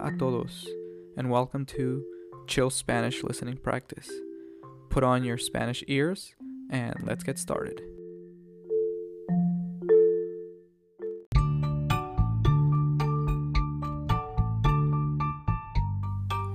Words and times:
Hola 0.00 0.14
a 0.14 0.16
todos, 0.16 0.64
and 1.16 1.28
welcome 1.28 1.66
to 1.66 2.04
Chill 2.46 2.70
Spanish 2.70 3.24
Listening 3.24 3.56
Practice. 3.56 4.08
Put 4.90 5.02
on 5.02 5.24
your 5.24 5.38
Spanish 5.38 5.82
ears, 5.88 6.36
and 6.70 6.94
let's 7.04 7.24
get 7.24 7.36
started. 7.36 7.82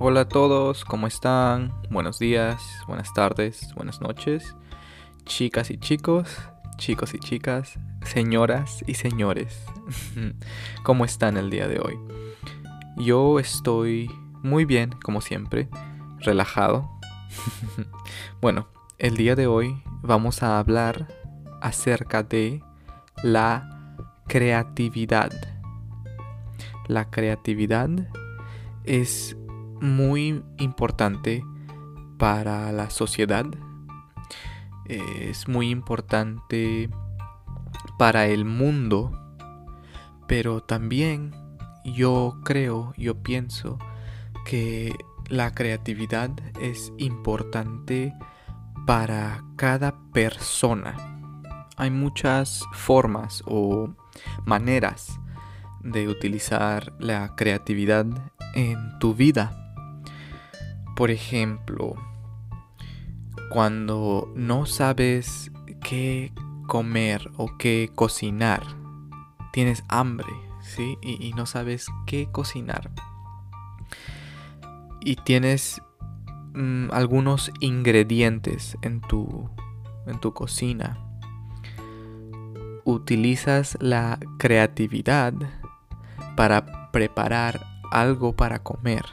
Hola 0.00 0.22
a 0.22 0.28
todos, 0.28 0.84
¿cómo 0.86 1.06
están? 1.06 1.70
Buenos 1.90 2.18
días, 2.18 2.62
buenas 2.86 3.12
tardes, 3.12 3.74
buenas 3.76 4.00
noches, 4.00 4.54
chicas 5.26 5.70
y 5.70 5.76
chicos, 5.76 6.34
chicos 6.78 7.12
y 7.12 7.18
chicas, 7.18 7.78
señoras 8.06 8.82
y 8.86 8.94
señores. 8.94 9.66
¿Cómo 10.82 11.04
están 11.04 11.36
el 11.36 11.50
día 11.50 11.68
de 11.68 11.80
hoy? 11.80 11.98
Yo 12.96 13.40
estoy 13.40 14.08
muy 14.44 14.64
bien, 14.64 14.90
como 15.02 15.20
siempre, 15.20 15.68
relajado. 16.20 16.88
bueno, 18.40 18.68
el 18.98 19.16
día 19.16 19.34
de 19.34 19.48
hoy 19.48 19.82
vamos 20.02 20.44
a 20.44 20.60
hablar 20.60 21.08
acerca 21.60 22.22
de 22.22 22.62
la 23.24 23.96
creatividad. 24.28 25.32
La 26.86 27.10
creatividad 27.10 27.90
es 28.84 29.36
muy 29.80 30.44
importante 30.58 31.42
para 32.16 32.70
la 32.70 32.90
sociedad. 32.90 33.46
Es 34.86 35.48
muy 35.48 35.70
importante 35.70 36.90
para 37.98 38.26
el 38.26 38.44
mundo. 38.44 39.10
Pero 40.28 40.62
también 40.62 41.43
yo 41.84 42.38
creo, 42.44 42.92
yo 42.96 43.22
pienso 43.22 43.78
que 44.44 44.96
la 45.28 45.54
creatividad 45.54 46.30
es 46.60 46.92
importante 46.98 48.14
para 48.86 49.44
cada 49.56 49.94
persona. 50.12 50.94
Hay 51.76 51.90
muchas 51.90 52.64
formas 52.72 53.42
o 53.46 53.94
maneras 54.44 55.18
de 55.80 56.08
utilizar 56.08 56.92
la 56.98 57.34
creatividad 57.36 58.06
en 58.54 58.98
tu 58.98 59.14
vida. 59.14 59.60
Por 60.96 61.10
ejemplo, 61.10 61.94
cuando 63.50 64.32
no 64.34 64.66
sabes 64.66 65.50
qué 65.82 66.32
comer 66.66 67.30
o 67.36 67.56
qué 67.58 67.90
cocinar, 67.94 68.62
tienes 69.52 69.84
hambre, 69.88 70.32
¿sí? 70.64 70.98
Y, 71.02 71.32
no 71.34 71.46
sabes 71.46 71.86
qué 72.06 72.28
cocinar. 72.30 72.90
Y 75.00 75.16
tienes 75.16 75.82
mm, 76.54 76.88
algunos 76.92 77.52
ingredientes 77.60 78.76
en 78.82 79.00
tu, 79.00 79.50
en 80.06 80.18
tu 80.20 80.32
cocina. 80.34 80.98
Utilizas 82.84 83.78
la 83.80 84.18
creatividad 84.38 85.34
para 86.36 86.90
preparar 86.90 87.64
algo 87.90 88.34
para 88.34 88.62
comer, 88.62 89.04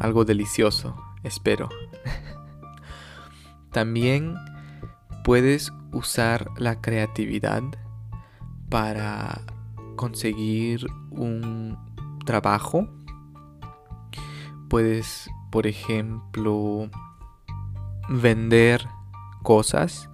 algo 0.00 0.24
delicioso 0.24 0.96
espero. 1.22 1.68
También 3.72 4.34
puedes 5.24 5.72
usar 5.92 6.48
la 6.56 6.80
creatividad 6.80 7.62
para 8.68 9.42
conseguir 9.96 10.86
un 11.10 11.78
trabajo. 12.24 12.88
Puedes, 14.68 15.30
por 15.50 15.66
ejemplo, 15.66 16.90
vender 18.08 18.86
cosas. 19.42 20.08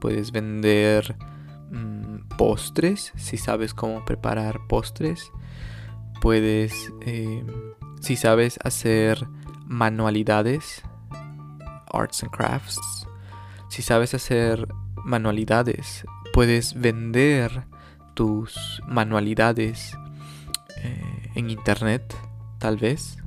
Puedes 0.00 0.32
vender 0.32 1.16
mm, 1.70 2.36
postres, 2.36 3.12
si 3.16 3.36
sabes 3.36 3.72
cómo 3.74 4.04
preparar 4.04 4.60
postres. 4.68 5.32
Puedes, 6.20 6.92
eh, 7.02 7.44
si 8.00 8.16
sabes 8.16 8.58
hacer 8.64 9.26
manualidades, 9.66 10.82
arts 11.92 12.22
and 12.22 12.32
crafts. 12.32 13.06
Si 13.68 13.82
sabes 13.82 14.14
hacer 14.14 14.68
manualidades, 15.04 16.04
puedes 16.32 16.74
vender 16.74 17.66
tus 18.14 18.82
manualidades 18.86 19.96
eh, 20.82 21.30
en 21.34 21.50
internet, 21.50 22.16
tal 22.58 22.76
vez. 22.76 23.18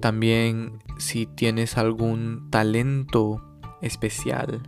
También 0.00 0.82
si 0.98 1.26
tienes 1.26 1.76
algún 1.76 2.48
talento 2.50 3.42
especial, 3.82 4.62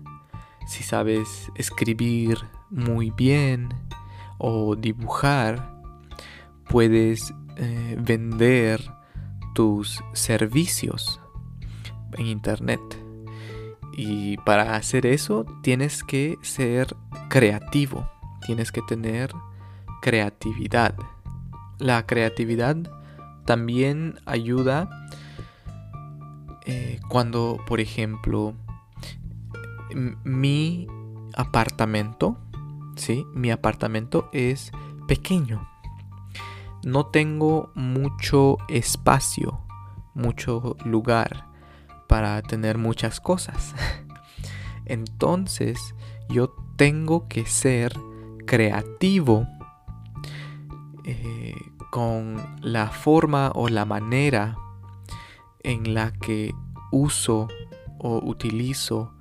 si 0.66 0.82
sabes 0.82 1.50
escribir 1.54 2.38
muy 2.70 3.10
bien 3.10 3.68
o 4.38 4.76
dibujar, 4.76 5.72
puedes 6.68 7.34
eh, 7.56 7.96
vender 8.00 8.82
tus 9.54 10.02
servicios 10.14 11.20
en 12.16 12.26
internet. 12.26 12.80
Y 13.94 14.38
para 14.38 14.76
hacer 14.76 15.04
eso 15.06 15.44
tienes 15.62 16.02
que 16.02 16.38
ser 16.42 16.96
creativo, 17.28 18.08
tienes 18.46 18.72
que 18.72 18.82
tener 18.82 19.32
creatividad. 20.00 20.94
La 21.78 22.06
creatividad 22.06 22.76
también 23.44 24.20
ayuda 24.26 24.88
eh, 26.66 27.00
cuando, 27.08 27.58
por 27.66 27.80
ejemplo, 27.80 28.54
mi 30.24 30.86
apartamento, 31.34 32.38
¿sí? 32.96 33.24
Mi 33.34 33.50
apartamento 33.50 34.28
es 34.32 34.70
pequeño 35.08 35.72
no 36.84 37.06
tengo 37.06 37.70
mucho 37.74 38.58
espacio, 38.68 39.60
mucho 40.14 40.76
lugar 40.84 41.46
para 42.08 42.42
tener 42.42 42.78
muchas 42.78 43.20
cosas. 43.20 43.74
Entonces 44.84 45.94
yo 46.28 46.54
tengo 46.76 47.28
que 47.28 47.46
ser 47.46 47.96
creativo 48.52 49.48
eh, 51.06 51.56
con 51.90 52.36
la 52.60 52.88
forma 52.88 53.50
o 53.54 53.70
la 53.70 53.86
manera 53.86 54.58
en 55.62 55.94
la 55.94 56.12
que 56.12 56.54
uso 56.90 57.48
o 57.98 58.18
utilizo 58.22 59.14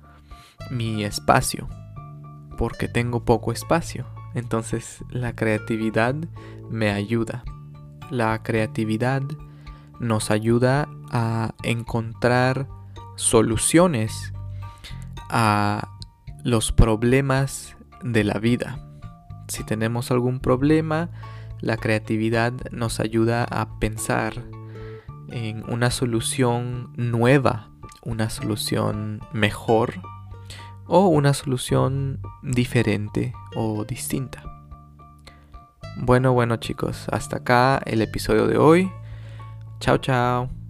mi 0.70 1.02
espacio. 1.02 1.66
Porque 2.58 2.88
tengo 2.88 3.24
poco 3.24 3.52
espacio. 3.52 4.04
Entonces 4.34 5.02
la 5.08 5.34
creatividad 5.34 6.14
me 6.68 6.90
ayuda. 6.90 7.42
La 8.10 8.42
creatividad 8.42 9.22
nos 9.98 10.30
ayuda 10.30 10.90
a 11.10 11.54
encontrar 11.62 12.68
soluciones 13.16 14.34
a 15.30 15.88
los 16.44 16.70
problemas 16.70 17.78
de 18.02 18.24
la 18.24 18.34
vida. 18.34 18.91
Si 19.52 19.64
tenemos 19.64 20.10
algún 20.10 20.40
problema, 20.40 21.10
la 21.60 21.76
creatividad 21.76 22.54
nos 22.70 23.00
ayuda 23.00 23.44
a 23.44 23.78
pensar 23.78 24.32
en 25.28 25.62
una 25.70 25.90
solución 25.90 26.90
nueva, 26.96 27.68
una 28.00 28.30
solución 28.30 29.20
mejor 29.34 30.00
o 30.86 31.06
una 31.08 31.34
solución 31.34 32.20
diferente 32.42 33.34
o 33.54 33.84
distinta. 33.84 34.42
Bueno, 35.98 36.32
bueno 36.32 36.56
chicos, 36.56 37.06
hasta 37.12 37.36
acá 37.36 37.82
el 37.84 38.00
episodio 38.00 38.46
de 38.46 38.56
hoy. 38.56 38.90
Chao, 39.80 39.98
chao. 39.98 40.61